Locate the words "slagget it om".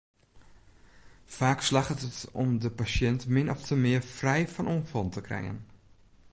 1.67-2.49